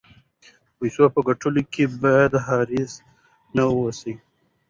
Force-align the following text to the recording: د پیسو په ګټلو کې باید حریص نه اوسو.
د 0.43 0.71
پیسو 0.77 1.05
په 1.15 1.19
ګټلو 1.27 1.61
کې 1.73 1.83
باید 2.01 2.33
حریص 2.45 2.93
نه 3.55 3.63
اوسو. 3.71 4.13